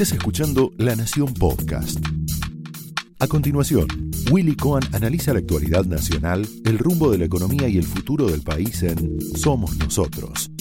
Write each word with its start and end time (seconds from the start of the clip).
Estás 0.00 0.16
escuchando 0.16 0.70
La 0.78 0.94
Nación 0.94 1.34
Podcast. 1.34 1.98
A 3.18 3.26
continuación, 3.26 3.88
Willy 4.30 4.54
Cohen 4.54 4.84
analiza 4.94 5.32
la 5.32 5.40
actualidad 5.40 5.86
nacional, 5.86 6.46
el 6.64 6.78
rumbo 6.78 7.10
de 7.10 7.18
la 7.18 7.24
economía 7.24 7.66
y 7.66 7.78
el 7.78 7.84
futuro 7.84 8.28
del 8.28 8.42
país 8.42 8.84
en 8.84 9.18
Somos 9.36 9.76
Nosotros. 9.76 10.52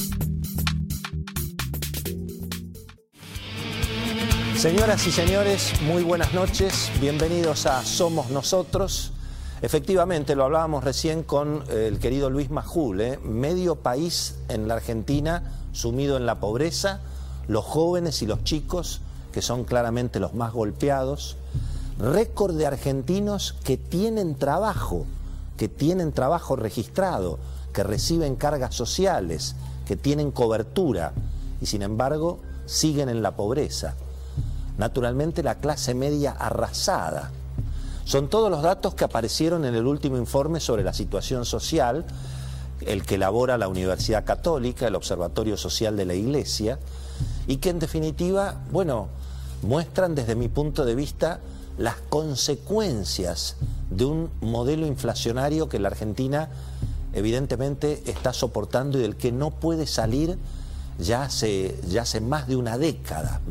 Señoras 4.55 5.05
y 5.05 5.11
señores, 5.11 5.71
muy 5.83 6.01
buenas 6.01 6.33
noches, 6.33 6.91
bienvenidos 6.99 7.67
a 7.67 7.85
Somos 7.85 8.31
Nosotros. 8.31 9.13
Efectivamente, 9.61 10.35
lo 10.35 10.45
hablábamos 10.45 10.83
recién 10.83 11.21
con 11.21 11.63
el 11.69 11.99
querido 11.99 12.31
Luis 12.31 12.49
Majul, 12.49 13.01
¿eh? 13.01 13.19
medio 13.19 13.75
país 13.75 14.39
en 14.49 14.67
la 14.67 14.73
Argentina 14.73 15.43
sumido 15.73 16.17
en 16.17 16.25
la 16.25 16.39
pobreza, 16.39 17.01
los 17.47 17.63
jóvenes 17.63 18.23
y 18.23 18.25
los 18.25 18.43
chicos, 18.43 19.01
que 19.37 19.43
son 19.43 19.65
claramente 19.65 20.19
los 20.19 20.33
más 20.33 20.51
golpeados, 20.51 21.37
récord 21.99 22.57
de 22.57 22.65
argentinos 22.65 23.53
que 23.63 23.77
tienen 23.77 24.33
trabajo, 24.33 25.05
que 25.57 25.69
tienen 25.69 26.11
trabajo 26.11 26.55
registrado, 26.55 27.37
que 27.71 27.83
reciben 27.83 28.35
cargas 28.35 28.73
sociales, 28.73 29.55
que 29.85 29.95
tienen 29.95 30.31
cobertura 30.31 31.13
y 31.61 31.67
sin 31.67 31.83
embargo 31.83 32.39
siguen 32.65 33.09
en 33.09 33.21
la 33.21 33.35
pobreza. 33.35 33.93
Naturalmente 34.79 35.43
la 35.43 35.59
clase 35.59 35.93
media 35.93 36.31
arrasada. 36.31 37.29
Son 38.05 38.29
todos 38.29 38.49
los 38.49 38.63
datos 38.63 38.95
que 38.95 39.03
aparecieron 39.03 39.65
en 39.65 39.75
el 39.75 39.85
último 39.85 40.17
informe 40.17 40.59
sobre 40.59 40.83
la 40.83 40.93
situación 40.93 41.45
social, 41.45 42.05
el 42.81 43.05
que 43.05 43.15
elabora 43.15 43.59
la 43.59 43.67
Universidad 43.67 44.25
Católica, 44.25 44.87
el 44.87 44.95
Observatorio 44.95 45.57
Social 45.57 45.95
de 45.95 46.05
la 46.05 46.15
Iglesia, 46.15 46.79
y 47.47 47.57
que 47.57 47.69
en 47.69 47.79
definitiva, 47.79 48.55
bueno, 48.71 49.07
muestran 49.61 50.15
desde 50.15 50.35
mi 50.35 50.47
punto 50.47 50.85
de 50.85 50.95
vista 50.95 51.39
las 51.77 51.95
consecuencias 52.09 53.55
de 53.89 54.05
un 54.05 54.29
modelo 54.41 54.87
inflacionario 54.87 55.69
que 55.69 55.79
la 55.79 55.89
Argentina 55.89 56.49
evidentemente 57.13 58.03
está 58.05 58.33
soportando 58.33 58.97
y 58.97 59.01
del 59.01 59.15
que 59.15 59.31
no 59.31 59.51
puede 59.51 59.87
salir 59.87 60.37
ya 60.99 61.23
hace, 61.23 61.79
ya 61.87 62.03
hace 62.03 62.21
más 62.21 62.47
de 62.47 62.55
una 62.55 62.77
década. 62.77 63.41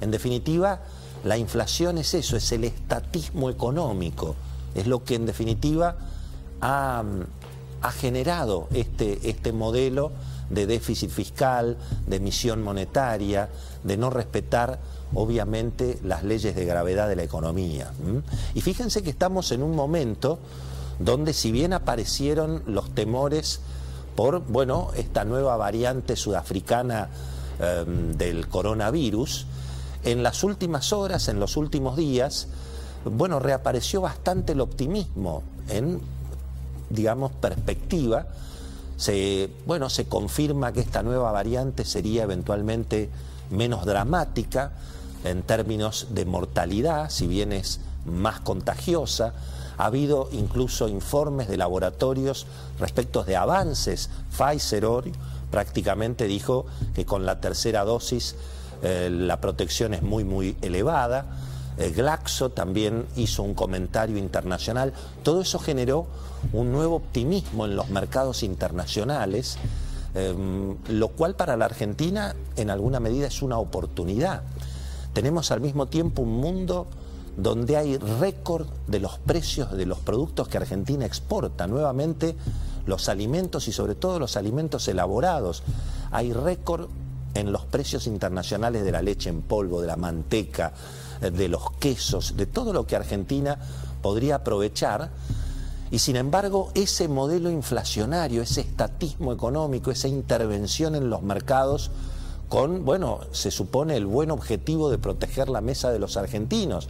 En 0.00 0.10
definitiva, 0.10 0.80
la 1.24 1.36
inflación 1.38 1.98
es 1.98 2.14
eso, 2.14 2.36
es 2.36 2.50
el 2.52 2.64
estatismo 2.64 3.50
económico, 3.50 4.34
es 4.74 4.86
lo 4.86 5.04
que 5.04 5.14
en 5.14 5.26
definitiva 5.26 5.96
ha, 6.60 7.04
ha 7.82 7.92
generado 7.92 8.68
este, 8.72 9.28
este 9.28 9.52
modelo 9.52 10.12
de 10.52 10.66
déficit 10.66 11.10
fiscal, 11.10 11.76
de 12.06 12.16
emisión 12.16 12.62
monetaria, 12.62 13.48
de 13.82 13.96
no 13.96 14.10
respetar 14.10 14.78
obviamente 15.14 15.98
las 16.04 16.22
leyes 16.22 16.54
de 16.54 16.64
gravedad 16.64 17.08
de 17.08 17.16
la 17.16 17.22
economía. 17.22 17.90
Y 18.54 18.60
fíjense 18.60 19.02
que 19.02 19.10
estamos 19.10 19.50
en 19.52 19.62
un 19.62 19.74
momento 19.74 20.38
donde 20.98 21.32
si 21.32 21.50
bien 21.52 21.72
aparecieron 21.72 22.62
los 22.66 22.94
temores 22.94 23.60
por, 24.14 24.40
bueno, 24.40 24.90
esta 24.94 25.24
nueva 25.24 25.56
variante 25.56 26.16
sudafricana 26.16 27.08
em, 27.58 28.12
del 28.12 28.46
coronavirus, 28.48 29.46
en 30.04 30.22
las 30.22 30.44
últimas 30.44 30.92
horas, 30.92 31.28
en 31.28 31.40
los 31.40 31.56
últimos 31.56 31.96
días, 31.96 32.48
bueno, 33.04 33.38
reapareció 33.38 34.00
bastante 34.00 34.52
el 34.52 34.60
optimismo 34.60 35.42
en, 35.68 36.00
digamos, 36.90 37.32
perspectiva. 37.32 38.26
Se, 38.96 39.50
bueno, 39.66 39.90
se 39.90 40.06
confirma 40.06 40.72
que 40.72 40.80
esta 40.80 41.02
nueva 41.02 41.32
variante 41.32 41.84
sería 41.84 42.22
eventualmente 42.22 43.10
menos 43.50 43.84
dramática, 43.84 44.72
en 45.24 45.42
términos 45.42 46.08
de 46.10 46.24
mortalidad, 46.24 47.10
si 47.10 47.26
bien 47.26 47.52
es 47.52 47.80
más 48.04 48.40
contagiosa. 48.40 49.34
Ha 49.78 49.86
habido 49.86 50.28
incluso 50.32 50.88
informes 50.88 51.48
de 51.48 51.56
laboratorios 51.56 52.46
respecto 52.78 53.24
de 53.24 53.36
avances. 53.36 54.10
Pfizer 54.36 54.84
hoy 54.84 55.12
prácticamente 55.50 56.26
dijo 56.26 56.66
que 56.94 57.04
con 57.04 57.26
la 57.26 57.40
tercera 57.40 57.84
dosis 57.84 58.34
eh, 58.82 59.08
la 59.10 59.40
protección 59.40 59.94
es 59.94 60.02
muy, 60.02 60.24
muy 60.24 60.56
elevada. 60.62 61.26
Eh, 61.78 61.90
Glaxo 61.90 62.50
también 62.50 63.06
hizo 63.16 63.42
un 63.42 63.54
comentario 63.54 64.18
internacional. 64.18 64.92
Todo 65.22 65.40
eso 65.40 65.58
generó 65.58 66.06
un 66.52 66.72
nuevo 66.72 66.96
optimismo 66.96 67.64
en 67.64 67.76
los 67.76 67.88
mercados 67.88 68.42
internacionales, 68.42 69.56
eh, 70.14 70.34
lo 70.88 71.08
cual 71.08 71.34
para 71.34 71.56
la 71.56 71.64
Argentina 71.64 72.34
en 72.56 72.70
alguna 72.70 73.00
medida 73.00 73.26
es 73.26 73.42
una 73.42 73.58
oportunidad 73.58 74.42
tenemos 75.12 75.50
al 75.50 75.60
mismo 75.60 75.86
tiempo 75.86 76.22
un 76.22 76.40
mundo 76.40 76.86
donde 77.36 77.76
hay 77.76 77.96
récord 77.96 78.66
de 78.86 79.00
los 79.00 79.18
precios 79.18 79.72
de 79.72 79.86
los 79.86 79.98
productos 79.98 80.48
que 80.48 80.58
Argentina 80.58 81.06
exporta, 81.06 81.66
nuevamente 81.66 82.34
los 82.86 83.08
alimentos 83.08 83.68
y 83.68 83.72
sobre 83.72 83.94
todo 83.94 84.18
los 84.18 84.36
alimentos 84.36 84.88
elaborados. 84.88 85.62
Hay 86.10 86.32
récord 86.32 86.88
en 87.34 87.52
los 87.52 87.64
precios 87.64 88.06
internacionales 88.06 88.84
de 88.84 88.92
la 88.92 89.02
leche 89.02 89.30
en 89.30 89.42
polvo, 89.42 89.80
de 89.80 89.86
la 89.86 89.96
manteca, 89.96 90.72
de 91.20 91.48
los 91.48 91.72
quesos, 91.72 92.36
de 92.36 92.46
todo 92.46 92.72
lo 92.72 92.86
que 92.86 92.96
Argentina 92.96 93.58
podría 94.02 94.36
aprovechar. 94.36 95.10
Y 95.90 95.98
sin 95.98 96.16
embargo, 96.16 96.70
ese 96.74 97.06
modelo 97.08 97.50
inflacionario, 97.50 98.42
ese 98.42 98.62
estatismo 98.62 99.32
económico, 99.32 99.90
esa 99.90 100.08
intervención 100.08 100.94
en 100.94 101.10
los 101.10 101.22
mercados, 101.22 101.90
con, 102.48 102.84
bueno, 102.84 103.20
se 103.32 103.50
supone 103.50 103.96
el 103.96 104.06
buen 104.06 104.30
objetivo 104.30 104.90
de 104.90 104.98
proteger 104.98 105.48
la 105.48 105.60
mesa 105.60 105.90
de 105.90 105.98
los 105.98 106.16
argentinos. 106.16 106.88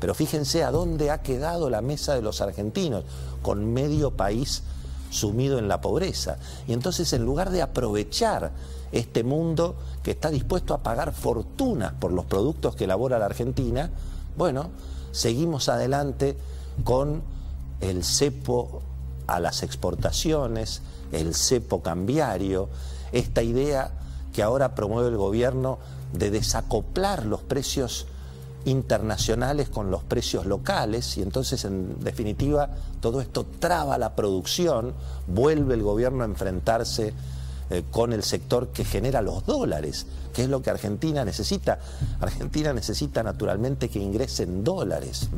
Pero 0.00 0.14
fíjense 0.14 0.64
a 0.64 0.70
dónde 0.70 1.10
ha 1.10 1.22
quedado 1.22 1.70
la 1.70 1.80
mesa 1.80 2.14
de 2.14 2.22
los 2.22 2.40
argentinos, 2.40 3.04
con 3.42 3.72
medio 3.72 4.12
país 4.12 4.62
sumido 5.14 5.58
en 5.58 5.68
la 5.68 5.80
pobreza. 5.80 6.36
Y 6.66 6.72
entonces 6.72 7.12
en 7.12 7.24
lugar 7.24 7.50
de 7.50 7.62
aprovechar 7.62 8.52
este 8.92 9.24
mundo 9.24 9.76
que 10.02 10.12
está 10.12 10.30
dispuesto 10.30 10.74
a 10.74 10.82
pagar 10.82 11.12
fortunas 11.12 11.92
por 11.94 12.12
los 12.12 12.26
productos 12.26 12.76
que 12.76 12.84
elabora 12.84 13.18
la 13.18 13.26
Argentina, 13.26 13.90
bueno, 14.36 14.70
seguimos 15.12 15.68
adelante 15.68 16.36
con 16.82 17.22
el 17.80 18.04
cepo 18.04 18.82
a 19.26 19.40
las 19.40 19.62
exportaciones, 19.62 20.82
el 21.12 21.34
cepo 21.34 21.82
cambiario, 21.82 22.68
esta 23.12 23.42
idea 23.42 23.92
que 24.32 24.42
ahora 24.42 24.74
promueve 24.74 25.08
el 25.08 25.16
gobierno 25.16 25.78
de 26.12 26.30
desacoplar 26.30 27.24
los 27.24 27.42
precios 27.42 28.06
internacionales 28.64 29.68
con 29.68 29.90
los 29.90 30.02
precios 30.02 30.46
locales 30.46 31.16
y 31.18 31.22
entonces 31.22 31.64
en 31.64 32.02
definitiva 32.02 32.70
todo 33.00 33.20
esto 33.20 33.46
traba 33.58 33.98
la 33.98 34.14
producción, 34.14 34.94
vuelve 35.26 35.74
el 35.74 35.82
gobierno 35.82 36.22
a 36.22 36.26
enfrentarse 36.26 37.12
eh, 37.70 37.82
con 37.90 38.12
el 38.12 38.22
sector 38.22 38.68
que 38.68 38.84
genera 38.84 39.22
los 39.22 39.46
dólares, 39.46 40.06
que 40.32 40.42
es 40.42 40.48
lo 40.48 40.62
que 40.62 40.70
Argentina 40.70 41.24
necesita. 41.24 41.78
Argentina 42.20 42.72
necesita 42.72 43.22
naturalmente 43.22 43.88
que 43.88 43.98
ingresen 43.98 44.64
dólares. 44.64 45.28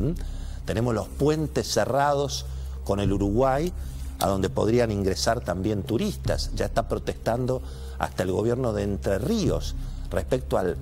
Tenemos 0.65 0.95
los 0.95 1.09
puentes 1.09 1.69
cerrados 1.69 2.47
con 2.85 2.99
el 3.01 3.13
Uruguay, 3.13 3.73
a 4.19 4.29
donde 4.29 4.49
podrían 4.49 4.91
ingresar 4.91 5.41
también 5.41 5.83
turistas. 5.83 6.51
Ya 6.55 6.67
está 6.67 6.89
protestando 6.89 7.63
hasta 7.99 8.23
el 8.23 8.33
gobierno 8.33 8.73
de 8.73 8.83
Entre 8.83 9.19
Ríos 9.19 9.75
respecto 10.11 10.59
al, 10.59 10.77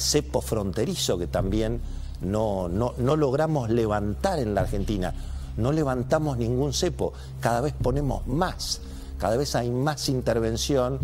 cepo 0.00 0.40
fronterizo 0.40 1.18
que 1.18 1.26
también 1.26 1.80
no, 2.20 2.68
no, 2.68 2.92
logramos 3.16 3.70
levantar 3.70 4.38
en 4.38 4.54
la 4.54 4.62
Argentina. 4.62 5.14
No 5.56 5.72
levantamos 5.72 6.38
ningún 6.38 6.72
cepo, 6.72 7.12
cada 7.40 7.60
vez 7.60 7.74
ponemos 7.74 8.26
más, 8.26 8.80
cada 9.18 9.36
vez 9.36 9.56
hay 9.56 9.70
más 9.70 10.08
intervención, 10.08 10.98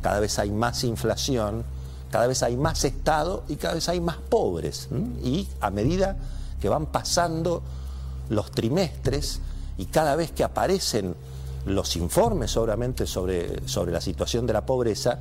cada 0.00 0.20
vez 0.20 0.38
hay 0.38 0.50
más 0.50 0.84
inflación, 0.84 1.64
cada 2.10 2.26
vez 2.26 2.42
hay 2.42 2.56
más 2.56 2.84
Estado 2.84 3.44
y 3.48 3.56
cada 3.56 3.74
vez 3.74 3.88
hay 3.88 4.00
más 4.00 4.16
pobres. 4.16 4.88
Y 5.22 5.46
a 5.60 5.70
medida 5.70 6.16
que 6.60 6.68
van 6.68 6.86
pasando 6.86 7.62
los 8.30 8.50
trimestres 8.50 9.40
y 9.76 9.86
cada 9.86 10.16
vez 10.16 10.30
que 10.32 10.44
aparecen 10.44 11.14
los 11.66 11.96
informes 11.96 12.56
obviamente 12.56 13.06
sobre, 13.06 13.68
sobre 13.68 13.92
la 13.92 14.00
situación 14.00 14.46
de 14.46 14.52
la 14.52 14.64
pobreza, 14.64 15.18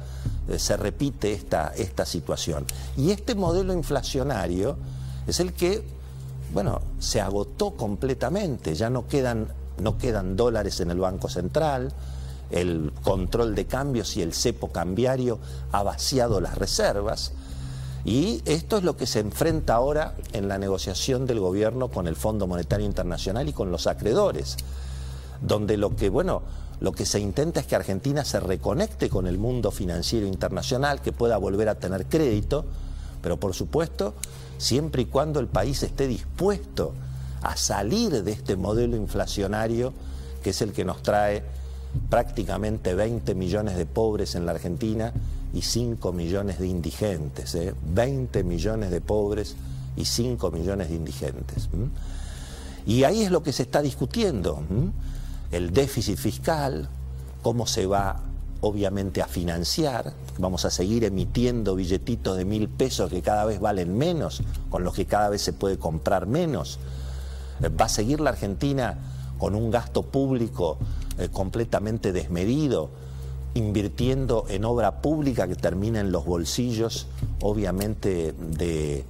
se 0.58 0.78
repite 0.78 1.34
esta, 1.34 1.74
esta 1.76 2.06
situación. 2.06 2.66
Y 2.98 3.12
este 3.12 3.36
modelo 3.36 3.74
inflacionario 3.74 4.78
es 5.28 5.40
el 5.40 5.54
que, 5.54 5.84
bueno, 6.54 6.82
se 7.00 7.22
agotó 7.22 7.72
completamente, 7.72 8.74
ya 8.74 8.90
no 8.90 9.08
quedan, 9.08 9.50
no 9.80 9.98
quedan 9.98 10.36
dólares 10.36 10.80
en 10.80 10.92
el 10.92 11.00
Banco 11.00 11.30
Central, 11.30 11.94
el 12.50 12.92
control 13.04 13.54
de 13.54 13.66
cambios 13.66 14.18
y 14.18 14.24
el 14.24 14.34
cepo 14.34 14.70
cambiario 14.70 15.38
ha 15.72 15.84
vaciado 15.84 16.42
las 16.42 16.58
reservas. 16.58 17.34
Y 18.06 18.42
esto 18.46 18.78
es 18.78 18.84
lo 18.84 18.96
que 18.96 19.06
se 19.06 19.20
enfrenta 19.20 19.76
ahora 19.76 20.16
en 20.32 20.48
la 20.48 20.58
negociación 20.58 21.28
del 21.28 21.42
gobierno 21.42 21.90
con 21.90 22.08
el 22.08 22.16
Fondo 22.16 22.48
Monetario 22.48 22.86
Internacional 22.86 23.50
y 23.50 23.54
con 23.54 23.72
los 23.72 23.88
acreedores 23.88 24.58
donde 25.42 25.78
lo 25.78 25.96
que, 25.96 26.10
bueno, 26.10 26.42
lo 26.80 26.92
que 26.92 27.06
se 27.06 27.20
intenta 27.20 27.60
es 27.60 27.66
que 27.66 27.76
Argentina 27.76 28.24
se 28.24 28.40
reconecte 28.40 29.10
con 29.10 29.28
el 29.28 29.38
mundo 29.38 29.72
financiero 29.72 30.26
internacional, 30.26 31.02
que 31.02 31.12
pueda 31.12 31.38
volver 31.38 31.70
a 31.70 31.76
tener 31.76 32.06
crédito, 32.06 32.66
pero 33.22 33.38
por 33.38 33.54
supuesto, 33.54 34.14
siempre 34.58 35.04
y 35.04 35.06
cuando 35.06 35.40
el 35.40 35.48
país 35.48 35.84
esté 35.84 36.08
dispuesto 36.08 36.94
a 37.42 37.56
salir 37.58 38.24
de 38.24 38.32
este 38.32 38.56
modelo 38.56 38.96
inflacionario 38.96 39.94
que 40.44 40.52
es 40.52 40.62
el 40.62 40.72
que 40.72 40.86
nos 40.86 41.02
trae 41.04 41.44
prácticamente 42.10 42.94
20 42.94 43.36
millones 43.36 43.78
de 43.78 43.86
pobres 43.86 44.36
en 44.36 44.46
la 44.46 44.54
Argentina 44.54 45.12
y 45.54 45.62
5 45.62 46.12
millones 46.14 46.60
de 46.60 46.68
indigentes. 46.68 47.58
20 47.94 48.40
¿eh? 48.40 48.44
millones 48.44 48.92
de 48.92 49.02
pobres 49.02 49.56
y 49.98 50.06
5 50.06 50.52
millones 50.52 50.90
de 50.90 50.96
indigentes. 50.96 51.70
Y 52.86 53.04
ahí 53.04 53.24
es 53.24 53.32
lo 53.32 53.44
que 53.44 53.52
se 53.52 53.64
está 53.64 53.82
discutiendo. 53.82 54.62
El 55.52 55.74
déficit 55.74 56.18
fiscal, 56.18 56.88
cómo 57.42 57.66
se 57.66 57.86
va 57.86 58.22
obviamente 58.62 59.22
a 59.22 59.28
financiar, 59.28 60.14
vamos 60.38 60.66
a 60.66 60.70
seguir 60.70 61.04
emitiendo 61.04 61.76
billetitos 61.76 62.38
de 62.38 62.46
mil 62.46 62.68
pesos 62.68 63.10
que 63.10 63.22
cada 63.22 63.46
vez 63.46 63.60
valen 63.60 63.98
menos, 63.98 64.44
con 64.70 64.84
los 64.84 64.94
que 64.94 65.06
cada 65.06 65.30
vez 65.30 65.42
se 65.42 65.54
puede 65.54 65.78
comprar 65.78 66.28
menos. 66.28 66.80
Eh, 67.62 67.70
va 67.70 67.86
a 67.86 67.90
seguir 67.90 68.20
la 68.20 68.32
Argentina 68.32 68.98
con 69.38 69.56
un 69.56 69.72
gasto 69.72 70.04
público 70.04 70.78
eh, 71.18 71.30
completamente 71.32 72.12
desmedido, 72.12 72.90
invirtiendo 73.54 74.46
en 74.50 74.66
obra 74.66 75.02
pública 75.02 75.48
que 75.48 75.56
termina 75.56 76.00
en 76.02 76.12
los 76.12 76.26
bolsillos, 76.26 77.08
obviamente, 77.42 78.34
de, 78.34 79.06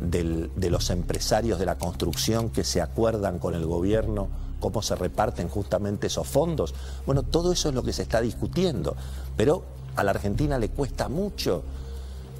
de 0.00 0.70
los 0.70 0.90
empresarios 0.90 1.58
de 1.58 1.66
la 1.66 1.78
construcción 1.78 2.50
que 2.50 2.64
se 2.64 2.80
acuerdan 2.80 3.38
con 3.38 3.54
el 3.54 3.66
gobierno 3.66 4.28
cómo 4.60 4.82
se 4.82 4.96
reparten 4.96 5.48
justamente 5.48 6.08
esos 6.08 6.26
fondos. 6.26 6.74
Bueno, 7.06 7.22
todo 7.22 7.52
eso 7.52 7.68
es 7.68 7.74
lo 7.74 7.82
que 7.82 7.92
se 7.92 8.02
está 8.02 8.20
discutiendo, 8.20 8.96
pero 9.36 9.64
a 9.96 10.04
la 10.04 10.12
Argentina 10.12 10.58
le 10.58 10.68
cuesta 10.70 11.08
mucho 11.08 11.62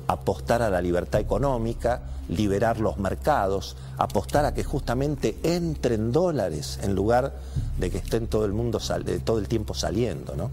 apostar 0.06 0.62
a 0.62 0.70
la 0.70 0.80
libertad 0.80 1.20
económica, 1.20 2.02
liberar 2.28 2.80
los 2.80 2.98
mercados, 2.98 3.76
apostar 3.98 4.44
a 4.44 4.54
que 4.54 4.64
justamente 4.64 5.38
entren 5.42 6.12
dólares 6.12 6.78
en 6.82 6.94
lugar 6.94 7.34
de 7.78 7.90
que 7.90 7.98
estén 7.98 8.26
todo 8.26 8.44
el 8.44 8.52
mundo 8.52 8.80
todo 9.24 9.38
el 9.38 9.48
tiempo 9.48 9.74
saliendo, 9.74 10.34
¿no? 10.34 10.50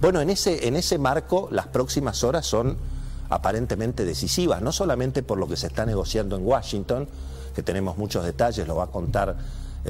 Bueno, 0.00 0.20
en 0.20 0.28
ese, 0.28 0.68
en 0.68 0.76
ese 0.76 0.98
marco 0.98 1.48
las 1.50 1.68
próximas 1.68 2.22
horas 2.22 2.44
son 2.44 2.76
aparentemente 3.30 4.04
decisivas, 4.04 4.60
no 4.60 4.72
solamente 4.72 5.22
por 5.22 5.38
lo 5.38 5.48
que 5.48 5.56
se 5.56 5.68
está 5.68 5.86
negociando 5.86 6.36
en 6.36 6.46
Washington, 6.46 7.08
que 7.54 7.62
tenemos 7.62 7.96
muchos 7.96 8.24
detalles, 8.24 8.68
lo 8.68 8.76
va 8.76 8.84
a 8.84 8.88
contar 8.88 9.36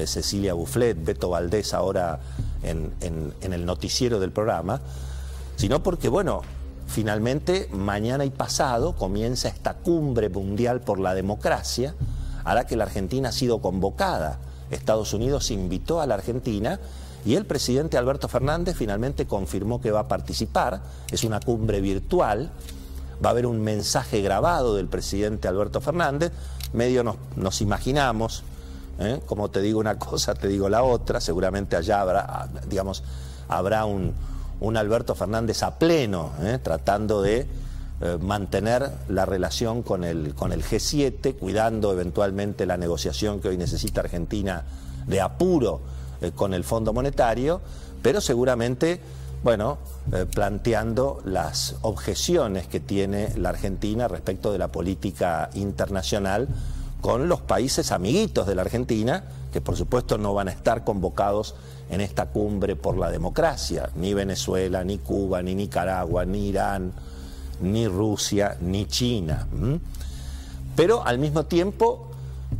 Cecilia 0.05 0.53
Bufflet, 0.53 1.03
Beto 1.03 1.29
Valdés 1.29 1.73
ahora 1.73 2.19
en, 2.61 2.91
en 3.01 3.53
el 3.53 3.65
noticiero 3.65 4.19
del 4.19 4.31
programa, 4.31 4.81
sino 5.55 5.81
porque, 5.81 6.09
bueno, 6.09 6.41
finalmente 6.87 7.69
mañana 7.71 8.25
y 8.25 8.29
pasado 8.29 8.95
comienza 8.95 9.47
esta 9.47 9.75
cumbre 9.75 10.29
mundial 10.29 10.81
por 10.81 10.99
la 10.99 11.15
democracia, 11.15 11.95
a 12.43 12.55
la 12.55 12.65
que 12.65 12.77
la 12.77 12.85
Argentina 12.85 13.29
ha 13.29 13.33
sido 13.33 13.59
convocada. 13.59 14.39
Estados 14.71 15.13
Unidos 15.13 15.51
invitó 15.51 16.01
a 16.01 16.07
la 16.07 16.15
Argentina 16.15 16.79
y 17.25 17.35
el 17.35 17.45
presidente 17.45 17.97
Alberto 17.97 18.29
Fernández 18.29 18.75
finalmente 18.77 19.25
confirmó 19.25 19.81
que 19.81 19.91
va 19.91 20.01
a 20.01 20.07
participar. 20.07 20.81
Es 21.11 21.23
una 21.25 21.41
cumbre 21.41 21.81
virtual, 21.81 22.51
va 23.23 23.29
a 23.29 23.31
haber 23.31 23.45
un 23.45 23.61
mensaje 23.61 24.21
grabado 24.21 24.75
del 24.75 24.87
presidente 24.87 25.47
Alberto 25.47 25.81
Fernández, 25.81 26.31
medio 26.71 27.03
nos, 27.35 27.61
imaginamos, 27.61 28.43
¿eh? 28.99 29.21
como 29.25 29.49
te 29.49 29.61
digo 29.61 29.79
una 29.79 29.97
cosa, 29.97 30.33
te 30.33 30.47
digo 30.47 30.69
la 30.69 30.83
otra, 30.83 31.21
seguramente 31.21 31.75
allá 31.75 32.01
habrá, 32.01 32.49
digamos, 32.67 33.03
habrá 33.47 33.85
un, 33.85 34.13
un 34.59 34.77
Alberto 34.77 35.15
Fernández 35.15 35.63
a 35.63 35.77
pleno, 35.77 36.31
¿eh? 36.41 36.59
tratando 36.61 37.21
de 37.21 37.47
eh, 38.01 38.17
mantener 38.19 38.89
la 39.09 39.25
relación 39.25 39.83
con 39.83 40.03
el, 40.03 40.33
con 40.35 40.51
el 40.51 40.63
G7, 40.63 41.35
cuidando 41.35 41.91
eventualmente 41.91 42.65
la 42.65 42.77
negociación 42.77 43.39
que 43.39 43.49
hoy 43.49 43.57
necesita 43.57 44.01
Argentina 44.01 44.63
de 45.05 45.21
apuro 45.21 45.81
con 46.35 46.55
el 46.55 46.63
Fondo 46.63 46.93
Monetario, 46.93 47.61
pero 48.01 48.21
seguramente, 48.21 48.99
bueno, 49.43 49.77
planteando 50.33 51.21
las 51.25 51.75
objeciones 51.83 52.67
que 52.67 52.79
tiene 52.79 53.37
la 53.37 53.49
Argentina 53.49 54.07
respecto 54.07 54.51
de 54.51 54.57
la 54.57 54.69
política 54.69 55.51
internacional 55.53 56.47
con 57.07 57.29
los 57.29 57.39
países 57.39 57.93
amiguitos 57.93 58.47
de 58.47 58.53
la 58.53 58.63
Argentina, 58.63 59.23
que 59.53 59.61
por 59.61 59.77
supuesto 59.77 60.17
no 60.17 60.33
van 60.33 60.49
a 60.49 60.51
estar 60.51 60.83
convocados 60.83 61.55
en 61.89 62.01
esta 62.01 62.25
cumbre 62.25 62.75
por 62.75 62.97
la 62.97 63.09
democracia, 63.09 63.89
ni 63.95 64.13
Venezuela, 64.13 64.83
ni 64.83 64.97
Cuba, 64.97 65.41
ni 65.41 65.55
Nicaragua, 65.55 66.25
ni 66.25 66.49
Irán, 66.49 66.91
ni 67.61 67.87
Rusia, 67.87 68.57
ni 68.59 68.87
China. 68.87 69.47
Pero 70.75 71.05
al 71.05 71.17
mismo 71.17 71.45
tiempo, 71.45 72.09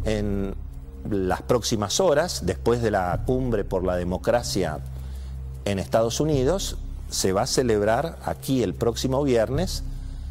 en 0.05 0.55
las 1.09 1.41
próximas 1.41 1.99
horas, 1.99 2.45
después 2.45 2.81
de 2.81 2.91
la 2.91 3.23
cumbre 3.25 3.65
por 3.65 3.83
la 3.83 3.97
democracia 3.97 4.79
en 5.65 5.77
Estados 5.77 6.21
Unidos, 6.21 6.77
se 7.09 7.33
va 7.33 7.41
a 7.41 7.47
celebrar 7.47 8.17
aquí 8.23 8.63
el 8.63 8.73
próximo 8.73 9.21
viernes 9.25 9.83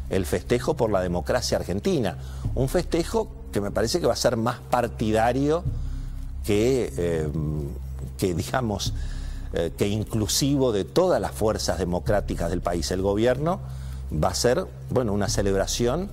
el 0.09 0.25
festejo 0.25 0.73
por 0.75 0.89
la 0.89 1.01
democracia 1.01 1.57
argentina. 1.57 2.17
Un 2.55 2.67
festejo 2.67 3.36
que 3.57 3.61
me 3.61 3.71
parece 3.71 3.99
que 3.99 4.05
va 4.05 4.13
a 4.13 4.17
ser 4.17 4.37
más 4.37 4.59
partidario 4.69 5.63
que 6.45 6.93
eh, 6.95 7.27
que 8.19 8.35
digamos, 8.35 8.93
eh, 9.53 9.71
que 9.75 9.87
inclusivo 9.87 10.71
de 10.71 10.83
todas 10.83 11.19
las 11.19 11.31
fuerzas 11.31 11.79
democráticas 11.79 12.51
del 12.51 12.61
país. 12.61 12.91
El 12.91 13.01
gobierno 13.01 13.59
va 14.11 14.29
a 14.29 14.35
ser, 14.35 14.67
bueno, 14.91 15.11
una 15.11 15.27
celebración 15.27 16.09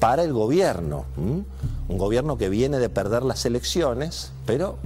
para 0.00 0.24
el 0.24 0.32
gobierno, 0.32 1.04
un 1.16 1.98
gobierno 1.98 2.38
que 2.38 2.48
viene 2.48 2.78
de 2.78 2.88
perder 2.88 3.22
las 3.22 3.44
elecciones, 3.44 4.32
pero 4.46 4.78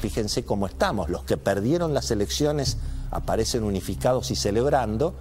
fíjense 0.00 0.44
cómo 0.44 0.66
estamos, 0.66 1.10
los 1.10 1.24
que 1.24 1.36
perdieron 1.36 1.92
las 1.92 2.10
elecciones 2.10 2.78
aparecen 3.10 3.64
unificados 3.64 4.30
y 4.30 4.36
celebrando, 4.36 5.14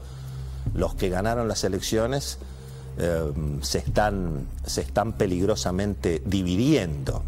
los 0.75 0.95
que 0.95 1.09
ganaron 1.09 1.49
las 1.49 1.63
elecciones 1.63 2.37
eh, 2.97 3.31
se, 3.61 3.79
están, 3.79 4.47
se 4.65 4.81
están 4.81 5.13
peligrosamente 5.13 6.21
dividiendo. 6.25 7.23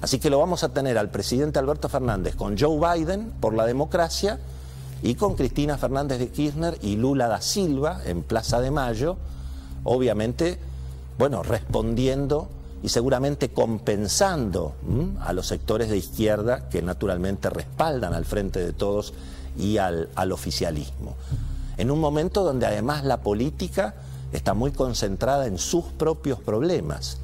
Así 0.00 0.18
que 0.18 0.30
lo 0.30 0.38
vamos 0.38 0.64
a 0.64 0.70
tener 0.70 0.98
al 0.98 1.10
presidente 1.10 1.58
Alberto 1.58 1.88
Fernández 1.88 2.34
con 2.34 2.58
Joe 2.58 2.78
Biden 2.78 3.32
por 3.40 3.54
la 3.54 3.66
democracia 3.66 4.40
y 5.02 5.14
con 5.14 5.34
Cristina 5.34 5.78
Fernández 5.78 6.18
de 6.18 6.28
Kirchner 6.28 6.78
y 6.82 6.96
Lula 6.96 7.28
da 7.28 7.40
Silva 7.40 8.00
en 8.04 8.22
Plaza 8.22 8.60
de 8.60 8.70
Mayo, 8.70 9.16
obviamente, 9.84 10.58
bueno, 11.18 11.42
respondiendo 11.42 12.48
y 12.82 12.88
seguramente 12.88 13.50
compensando 13.50 14.74
a 15.20 15.32
los 15.32 15.46
sectores 15.46 15.88
de 15.88 15.98
izquierda 15.98 16.68
que 16.68 16.82
naturalmente 16.82 17.50
respaldan 17.50 18.14
al 18.14 18.24
frente 18.24 18.58
de 18.58 18.72
todos 18.72 19.14
y 19.56 19.78
al, 19.78 20.08
al 20.14 20.32
oficialismo. 20.32 21.14
En 21.76 21.90
un 21.90 22.00
momento 22.00 22.42
donde 22.42 22.66
además 22.66 23.04
la 23.04 23.18
política 23.18 23.94
está 24.32 24.54
muy 24.54 24.72
concentrada 24.72 25.46
en 25.46 25.58
sus 25.58 25.84
propios 25.84 26.40
problemas. 26.40 27.18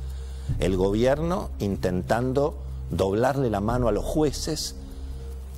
El 0.59 0.77
gobierno 0.77 1.51
intentando 1.59 2.57
doblarle 2.91 3.51
la 3.51 3.61
mano 3.61 3.89
a 3.89 3.93
los 3.93 4.05
jueces, 4.05 4.75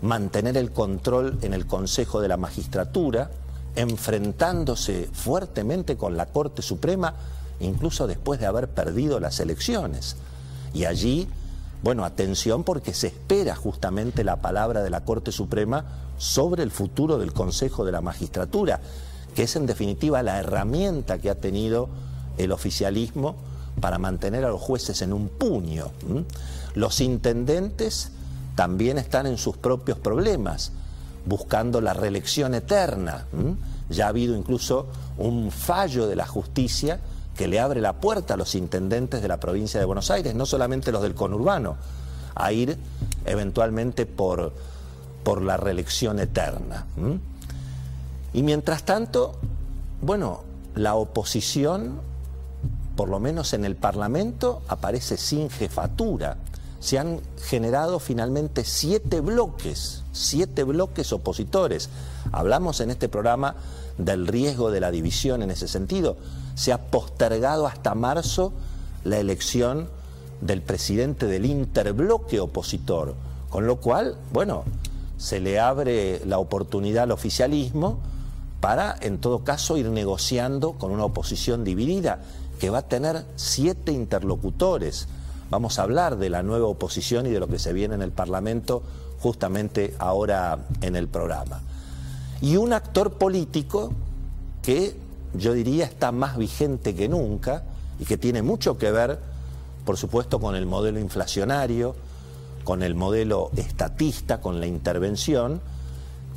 mantener 0.02 0.57
el 0.57 0.73
control 0.73 1.38
en 1.42 1.54
el 1.54 1.66
Consejo 1.66 2.21
de 2.21 2.28
la 2.28 2.37
Magistratura, 2.37 3.30
enfrentándose 3.76 5.09
fuertemente 5.12 5.97
con 5.97 6.16
la 6.16 6.26
Corte 6.26 6.62
Suprema, 6.62 7.14
incluso 7.61 8.07
después 8.07 8.40
de 8.40 8.47
haber 8.47 8.69
perdido 8.69 9.21
las 9.21 9.38
elecciones. 9.40 10.16
Y 10.73 10.85
allí, 10.85 11.28
bueno, 11.83 12.04
atención 12.04 12.64
porque 12.64 12.95
se 12.95 13.09
espera 13.09 13.54
justamente 13.54 14.25
la 14.25 14.37
palabra 14.37 14.83
de 14.83 14.90
la 14.90 15.04
Corte 15.04 15.33
Suprema 15.33 15.85
sobre 16.19 16.62
el 16.62 16.71
futuro 16.71 17.19
del 17.19 17.33
Consejo 17.33 17.85
de 17.85 17.92
la 17.92 18.00
Magistratura, 18.00 18.80
que 19.35 19.45
es 19.45 19.57
en 19.57 19.67
definitiva 19.67 20.23
la 20.23 20.39
herramienta 20.39 21.19
que 21.19 21.31
ha 21.31 21.35
tenido 21.35 21.89
el 22.39 22.53
oficialismo 22.53 23.37
para 23.81 23.99
mantener 23.99 24.45
a 24.45 24.51
los 24.51 24.61
jueces 24.61 25.03
en 25.03 25.13
un 25.13 25.29
puño. 25.29 25.91
Los 26.75 27.01
intendentes 27.01 28.11
también 28.55 28.99
están 28.99 29.27
en 29.27 29.39
sus 29.39 29.57
propios 29.57 29.99
problemas, 29.99 30.73
buscando 31.27 31.81
la 31.81 31.95
reelección 31.95 32.55
eterna. 32.55 33.27
Ya 33.89 34.07
ha 34.07 34.09
habido 34.09 34.37
incluso 34.37 34.87
un 35.19 35.51
fallo 35.51 36.07
de 36.07 36.17
la 36.17 36.27
justicia 36.27 37.01
que 37.37 37.49
le 37.49 37.59
abre 37.59 37.81
la 37.81 37.95
puerta 37.95 38.35
a 38.35 38.37
los 38.37 38.55
intendentes 38.55 39.23
de 39.23 39.29
la 39.29 39.41
provincia 39.41 39.81
de 39.81 39.87
Buenos 39.87 40.11
Aires, 40.11 40.35
no 40.35 40.47
solamente 40.47 40.93
los 40.93 41.03
del 41.03 41.15
conurbano, 41.15 41.77
a 42.35 42.53
ir 42.53 42.77
eventualmente 43.25 44.07
por, 44.07 44.53
por 45.25 45.43
la 45.43 45.57
reelección 45.57 46.19
eterna. 46.21 46.87
Y 48.33 48.43
mientras 48.43 48.85
tanto, 48.85 49.37
bueno, 50.03 50.43
la 50.75 50.95
oposición, 50.95 52.01
por 52.97 53.09
lo 53.09 53.21
menos 53.21 53.53
en 53.53 53.65
el 53.65 53.77
Parlamento, 53.77 54.63
aparece 54.69 55.17
sin 55.17 55.51
jefatura 55.51 56.37
se 56.81 56.99
han 56.99 57.21
generado 57.43 57.99
finalmente 57.99 58.65
siete 58.65 59.21
bloques, 59.21 60.03
siete 60.13 60.65
bloques 60.65 61.13
opositores. 61.13 61.91
Hablamos 62.33 62.81
en 62.81 62.91
este 62.91 63.09
programa 63.11 63.55
del 63.99 64.27
riesgo 64.27 64.71
de 64.71 64.81
la 64.81 64.91
división 64.91 65.43
en 65.43 65.51
ese 65.51 65.69
sentido. 65.69 66.17
Se 66.55 66.73
ha 66.73 66.79
postergado 66.91 67.67
hasta 67.67 67.95
marzo 67.95 68.55
la 69.05 69.19
elección 69.19 69.91
del 70.41 70.63
presidente 70.63 71.27
del 71.27 71.45
interbloque 71.45 72.41
opositor, 72.41 73.15
con 73.51 73.67
lo 73.67 73.77
cual, 73.77 74.17
bueno, 74.33 74.65
se 75.19 75.39
le 75.39 75.61
abre 75.61 76.25
la 76.25 76.39
oportunidad 76.39 77.05
al 77.05 77.13
oficialismo 77.13 77.99
para, 78.61 78.97
en 79.00 79.19
todo 79.19 79.43
caso, 79.45 79.76
ir 79.76 79.90
negociando 79.90 80.73
con 80.73 80.90
una 80.90 81.05
oposición 81.05 81.64
dividida, 81.64 82.21
que 82.59 82.71
va 82.71 82.79
a 82.79 82.88
tener 82.88 83.25
siete 83.37 83.93
interlocutores. 83.93 85.09
Vamos 85.49 85.79
a 85.79 85.83
hablar 85.83 86.19
de 86.19 86.31
la 86.31 86.43
nueva 86.43 86.67
oposición 86.67 87.26
y 87.26 87.31
de 87.31 87.40
lo 87.40 87.49
que 87.49 87.59
se 87.59 87.73
viene 87.73 87.95
en 87.95 88.02
el 88.02 88.12
Parlamento 88.12 88.83
justamente 89.21 89.95
ahora 89.99 90.59
en 90.83 90.95
el 90.95 91.09
programa. 91.09 91.61
Y 92.40 92.57
un 92.57 92.73
actor 92.73 93.14
político 93.14 93.93
que 94.62 94.97
yo 95.35 95.52
diría 95.52 95.85
está 95.85 96.12
más 96.12 96.37
vigente 96.37 96.95
que 96.95 97.09
nunca 97.09 97.62
y 97.99 98.05
que 98.05 98.17
tiene 98.17 98.43
mucho 98.43 98.79
que 98.79 98.90
ver, 98.90 99.19
por 99.85 99.97
supuesto, 99.97 100.40
con 100.40 100.55
el 100.55 100.67
modelo 100.67 101.00
inflacionario, 101.00 101.95
con 102.64 102.83
el 102.83 102.95
modelo 102.95 103.50
estatista, 103.57 104.40
con 104.40 104.61
la 104.61 104.67
intervención, 104.67 105.61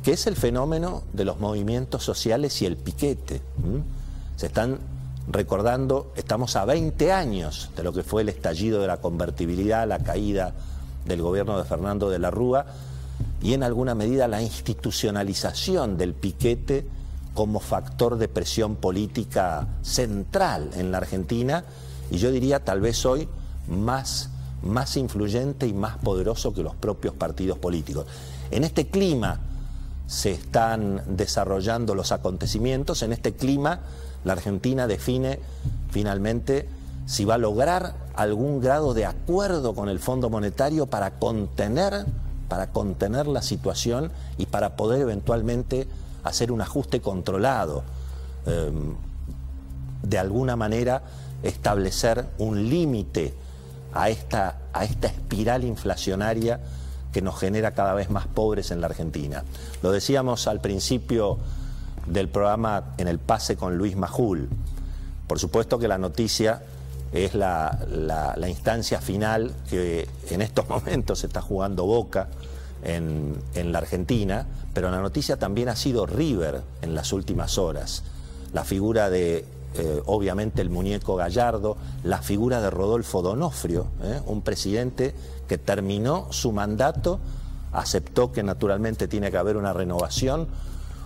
que 0.04 0.12
es 0.12 0.26
el 0.26 0.36
fenómeno 0.36 1.02
de 1.14 1.24
los 1.24 1.40
movimientos 1.40 2.04
sociales 2.04 2.60
y 2.60 2.66
el 2.66 2.76
piquete. 2.76 3.40
Se 4.36 4.46
están 4.46 4.78
recordando, 5.26 6.12
estamos 6.14 6.56
a 6.56 6.66
20 6.66 7.10
años 7.10 7.70
de 7.74 7.82
lo 7.82 7.94
que 7.94 8.02
fue 8.02 8.20
el 8.20 8.28
estallido 8.28 8.82
de 8.82 8.86
la 8.86 8.98
convertibilidad, 8.98 9.88
la 9.88 10.00
caída 10.00 10.52
del 11.06 11.22
gobierno 11.22 11.56
de 11.56 11.64
Fernando 11.64 12.10
de 12.10 12.18
la 12.18 12.30
Rúa 12.30 12.66
y 13.42 13.54
en 13.54 13.62
alguna 13.62 13.94
medida 13.94 14.28
la 14.28 14.42
institucionalización 14.42 15.96
del 15.96 16.12
piquete 16.12 16.86
como 17.32 17.58
factor 17.58 18.18
de 18.18 18.28
presión 18.28 18.76
política 18.76 19.66
central 19.80 20.70
en 20.76 20.92
la 20.92 20.98
Argentina 20.98 21.64
y 22.10 22.18
yo 22.18 22.30
diría 22.30 22.62
tal 22.62 22.82
vez 22.82 23.06
hoy 23.06 23.26
más, 23.68 24.28
más 24.62 24.98
influyente 24.98 25.66
y 25.66 25.72
más 25.72 25.96
poderoso 25.96 26.52
que 26.52 26.62
los 26.62 26.74
propios 26.74 27.14
partidos 27.14 27.56
políticos. 27.58 28.04
En 28.50 28.64
este 28.64 28.88
clima 28.88 29.40
se 30.06 30.32
están 30.32 31.02
desarrollando 31.06 31.94
los 31.94 32.12
acontecimientos, 32.12 33.02
en 33.02 33.12
este 33.12 33.34
clima 33.34 33.80
la 34.24 34.32
Argentina 34.32 34.86
define 34.86 35.38
finalmente 35.90 36.68
si 37.06 37.24
va 37.24 37.34
a 37.34 37.38
lograr 37.38 37.94
algún 38.14 38.60
grado 38.60 38.94
de 38.94 39.06
acuerdo 39.06 39.74
con 39.74 39.88
el 39.88 39.98
Fondo 39.98 40.30
Monetario 40.30 40.86
para 40.86 41.18
contener, 41.18 42.06
para 42.48 42.70
contener 42.70 43.26
la 43.26 43.42
situación 43.42 44.10
y 44.38 44.46
para 44.46 44.76
poder 44.76 45.02
eventualmente 45.02 45.86
hacer 46.22 46.50
un 46.50 46.62
ajuste 46.62 47.00
controlado, 47.00 47.82
em, 48.46 48.94
de 50.02 50.18
alguna 50.18 50.56
manera 50.56 51.02
establecer 51.42 52.26
un 52.38 52.68
límite 52.70 53.34
a 53.92 54.08
esta, 54.08 54.58
a 54.72 54.84
esta 54.84 55.08
espiral 55.08 55.64
inflacionaria 55.64 56.60
que 57.14 57.22
nos 57.22 57.38
genera 57.38 57.70
cada 57.70 57.94
vez 57.94 58.10
más 58.10 58.26
pobres 58.26 58.72
en 58.72 58.80
la 58.80 58.88
Argentina. 58.88 59.44
Lo 59.82 59.92
decíamos 59.92 60.48
al 60.48 60.60
principio 60.60 61.38
del 62.06 62.28
programa 62.28 62.94
en 62.98 63.06
el 63.06 63.20
pase 63.20 63.56
con 63.56 63.78
Luis 63.78 63.94
Majul. 63.94 64.48
Por 65.28 65.38
supuesto 65.38 65.78
que 65.78 65.86
la 65.86 65.96
noticia 65.96 66.62
es 67.12 67.34
la, 67.34 67.78
instancia 68.48 69.00
final 69.00 69.54
que 69.70 70.08
en 70.28 70.42
estos 70.42 70.68
momentos 70.74 71.20
se 71.20 71.28
está 71.28 71.40
jugando 71.40 71.86
Boca 71.86 72.26
en, 72.82 73.38
la 73.54 73.78
Argentina, 73.78 74.44
pero 74.74 74.90
la 74.90 75.00
noticia 75.00 75.38
también 75.38 75.68
ha 75.68 75.76
sido 75.76 76.06
River 76.06 76.62
en 76.82 76.96
las 76.96 77.12
últimas 77.12 77.58
horas. 77.58 78.02
La 78.52 78.64
figura 78.64 79.08
de, 79.08 79.44
eh, 79.76 80.02
obviamente, 80.06 80.62
el 80.62 80.70
muñeco 80.70 81.16
Gallardo, 81.16 81.76
la 82.04 82.22
figura 82.22 82.60
de 82.60 82.70
Rodolfo 82.70 83.22
Donofrio, 83.22 83.86
eh, 84.02 84.20
un 84.26 84.42
presidente 84.42 85.14
que 85.48 85.58
terminó 85.58 86.28
su 86.30 86.52
mandato, 86.52 87.18
aceptó 87.72 88.30
que 88.30 88.44
naturalmente 88.44 89.08
tiene 89.08 89.32
que 89.32 89.36
haber 89.36 89.56
una 89.56 89.72
renovación, 89.72 90.46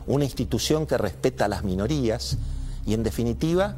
una 0.07 0.25
institución 0.25 0.87
que 0.87 0.99
respeta 0.99 1.47
a 1.47 1.49
las 1.49 1.65
minorías 1.65 2.37
y 2.85 2.93
en 2.93 3.03
definitiva, 3.03 3.77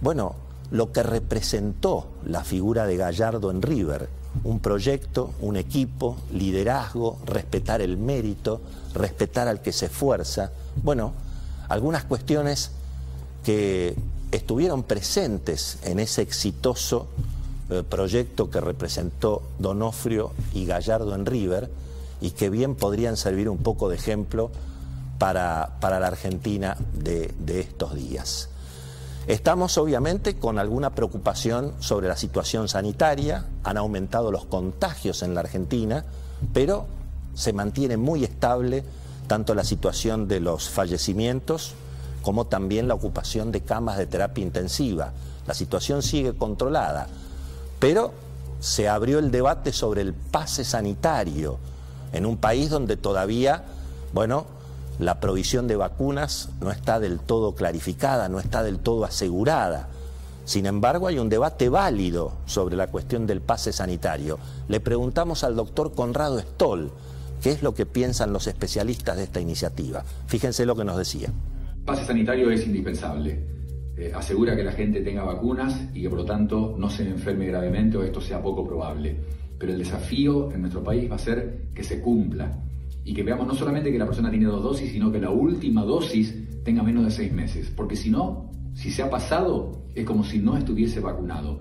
bueno, 0.00 0.36
lo 0.70 0.92
que 0.92 1.02
representó 1.02 2.06
la 2.24 2.44
figura 2.44 2.86
de 2.86 2.96
Gallardo 2.96 3.50
en 3.50 3.62
River, 3.62 4.08
un 4.44 4.60
proyecto, 4.60 5.32
un 5.40 5.56
equipo, 5.56 6.16
liderazgo, 6.32 7.18
respetar 7.26 7.80
el 7.80 7.96
mérito, 7.96 8.60
respetar 8.94 9.48
al 9.48 9.60
que 9.60 9.72
se 9.72 9.86
esfuerza, 9.86 10.52
bueno, 10.84 11.12
algunas 11.68 12.04
cuestiones 12.04 12.70
que 13.44 13.96
estuvieron 14.32 14.82
presentes 14.82 15.78
en 15.82 15.98
ese 15.98 16.22
exitoso 16.22 17.08
eh, 17.68 17.82
proyecto 17.88 18.50
que 18.50 18.60
representó 18.60 19.42
Donofrio 19.58 20.32
y 20.54 20.66
Gallardo 20.66 21.14
en 21.14 21.26
River 21.26 21.70
y 22.20 22.32
que 22.32 22.50
bien 22.50 22.74
podrían 22.74 23.16
servir 23.16 23.48
un 23.48 23.58
poco 23.58 23.88
de 23.88 23.96
ejemplo 23.96 24.50
para, 25.18 25.70
la 25.80 26.06
Argentina 26.06 26.76
de, 26.94 27.34
de 27.38 27.60
estos 27.60 27.94
días. 27.94 28.48
Estamos 29.26 29.76
obviamente 29.78 30.36
con 30.36 30.58
alguna 30.58 30.90
preocupación 30.90 31.74
sobre 31.80 32.08
la 32.08 32.16
situación 32.16 32.68
sanitaria, 32.68 33.46
han 33.64 33.76
aumentado 33.76 34.32
los 34.32 34.46
contagios 34.46 35.22
en 35.22 35.34
la 35.34 35.40
Argentina, 35.40 36.04
pero 36.54 36.86
se 37.34 37.52
mantiene 37.52 37.96
muy 37.96 38.24
estable 38.24 38.82
tanto 39.26 39.54
la 39.54 39.62
situación 39.62 40.26
de 40.26 40.40
los 40.40 40.68
fallecimientos 40.70 41.74
como 42.22 42.46
también 42.46 42.88
la 42.88 42.94
ocupación 42.94 43.52
de 43.52 43.62
camas 43.62 43.98
de 43.98 44.06
terapia 44.06 44.44
intensiva. 44.44 45.12
La 45.46 45.54
situación 45.54 46.02
sigue 46.02 46.34
controlada, 46.34 47.08
pero 47.78 48.12
se 48.60 48.88
abrió 48.88 49.18
el 49.18 49.30
debate 49.30 49.72
sobre 49.72 50.02
el 50.02 50.12
pase 50.14 50.64
sanitario 50.64 51.58
en 52.12 52.26
un 52.26 52.36
país 52.36 52.70
donde 52.70 52.96
todavía, 52.96 53.64
bueno, 54.12 54.46
la 54.98 55.18
provisión 55.18 55.66
de 55.66 55.76
vacunas 55.76 56.50
no 56.60 56.70
está 56.70 57.00
del 57.00 57.20
todo 57.20 57.54
clarificada, 57.54 58.28
no 58.28 58.38
está 58.38 58.62
del 58.62 58.78
todo 58.78 59.04
asegurada. 59.04 59.88
Sin 60.44 60.66
embargo, 60.66 61.06
hay 61.06 61.18
un 61.18 61.28
debate 61.28 61.68
válido 61.68 62.32
sobre 62.44 62.76
la 62.76 62.88
cuestión 62.88 63.26
del 63.26 63.40
pase 63.40 63.72
sanitario. 63.72 64.38
Le 64.68 64.80
preguntamos 64.80 65.44
al 65.44 65.56
doctor 65.56 65.94
Conrado 65.94 66.38
Stoll 66.40 66.92
qué 67.40 67.50
es 67.50 67.62
lo 67.62 67.74
que 67.74 67.86
piensan 67.86 68.32
los 68.32 68.46
especialistas 68.46 69.16
de 69.16 69.24
esta 69.24 69.40
iniciativa. 69.40 70.04
Fíjense 70.26 70.66
lo 70.66 70.76
que 70.76 70.84
nos 70.84 70.98
decía. 70.98 71.30
Pase 71.84 72.04
sanitario 72.04 72.50
es 72.50 72.66
indispensable. 72.66 73.44
Eh, 73.96 74.12
asegura 74.14 74.56
que 74.56 74.64
la 74.64 74.72
gente 74.72 75.00
tenga 75.02 75.24
vacunas 75.24 75.88
y 75.94 76.02
que 76.02 76.08
por 76.08 76.18
lo 76.18 76.24
tanto 76.24 76.74
no 76.78 76.88
se 76.88 77.08
enferme 77.08 77.46
gravemente 77.46 77.96
o 77.96 78.02
esto 78.02 78.20
sea 78.20 78.42
poco 78.42 78.66
probable. 78.66 79.16
Pero 79.58 79.72
el 79.72 79.78
desafío 79.78 80.50
en 80.52 80.62
nuestro 80.62 80.82
país 80.82 81.10
va 81.10 81.16
a 81.16 81.18
ser 81.18 81.68
que 81.74 81.82
se 81.82 82.00
cumpla 82.00 82.62
y 83.04 83.12
que 83.12 83.22
veamos 83.22 83.46
no 83.46 83.54
solamente 83.54 83.90
que 83.90 83.98
la 83.98 84.06
persona 84.06 84.30
tiene 84.30 84.46
dos 84.46 84.62
dosis, 84.62 84.92
sino 84.92 85.10
que 85.10 85.20
la 85.20 85.30
última 85.30 85.84
dosis 85.84 86.34
tenga 86.64 86.82
menos 86.82 87.04
de 87.04 87.10
seis 87.10 87.32
meses. 87.32 87.72
Porque 87.74 87.96
si 87.96 88.10
no, 88.10 88.50
si 88.74 88.90
se 88.90 89.02
ha 89.02 89.10
pasado, 89.10 89.82
es 89.94 90.04
como 90.04 90.24
si 90.24 90.38
no 90.38 90.56
estuviese 90.56 91.00
vacunado. 91.00 91.60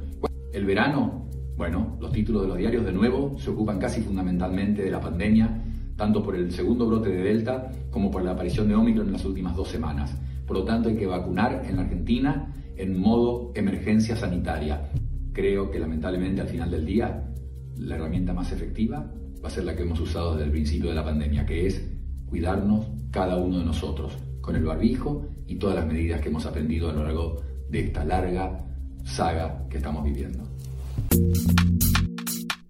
El 0.53 0.65
verano, 0.65 1.27
bueno, 1.57 1.97
los 1.99 2.11
títulos 2.11 2.43
de 2.43 2.47
los 2.47 2.57
diarios 2.57 2.85
de 2.85 2.91
nuevo 2.91 3.35
se 3.37 3.49
ocupan 3.49 3.79
casi 3.79 4.01
fundamentalmente 4.01 4.83
de 4.83 4.91
la 4.91 5.01
pandemia, 5.01 5.63
tanto 5.99 6.23
por 6.23 6.33
el 6.35 6.49
segundo 6.51 6.87
brote 6.87 7.09
de 7.09 7.21
Delta 7.21 7.71
como 7.91 8.09
por 8.09 8.23
la 8.23 8.31
aparición 8.31 8.69
de 8.69 8.73
Omicron 8.73 9.07
en 9.07 9.13
las 9.13 9.25
últimas 9.25 9.53
dos 9.53 9.67
semanas. 9.67 10.15
Por 10.47 10.57
lo 10.57 10.63
tanto, 10.63 10.87
hay 10.87 10.95
que 10.95 11.05
vacunar 11.05 11.65
en 11.67 11.75
la 11.75 11.81
Argentina 11.83 12.55
en 12.77 12.97
modo 12.97 13.51
emergencia 13.53 14.15
sanitaria. 14.15 14.89
Creo 15.33 15.69
que 15.69 15.77
lamentablemente 15.77 16.39
al 16.39 16.47
final 16.47 16.71
del 16.71 16.85
día, 16.85 17.29
la 17.77 17.95
herramienta 17.95 18.33
más 18.33 18.51
efectiva 18.53 19.11
va 19.43 19.47
a 19.49 19.51
ser 19.51 19.65
la 19.65 19.75
que 19.75 19.83
hemos 19.83 19.99
usado 19.99 20.31
desde 20.31 20.45
el 20.45 20.51
principio 20.51 20.89
de 20.89 20.95
la 20.95 21.03
pandemia, 21.03 21.45
que 21.45 21.67
es 21.67 21.85
cuidarnos 22.25 22.87
cada 23.11 23.35
uno 23.35 23.59
de 23.59 23.65
nosotros, 23.65 24.17
con 24.39 24.55
el 24.55 24.63
barbijo 24.63 25.27
y 25.47 25.55
todas 25.55 25.75
las 25.75 25.85
medidas 25.85 26.21
que 26.21 26.29
hemos 26.29 26.45
aprendido 26.45 26.89
a 26.89 26.93
lo 26.93 27.03
largo 27.03 27.41
de 27.69 27.81
esta 27.81 28.05
larga 28.05 28.65
saga 29.03 29.67
que 29.69 29.77
estamos 29.77 30.03
viviendo. 30.05 30.43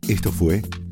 Esto 0.07 0.31
fue 0.31 0.63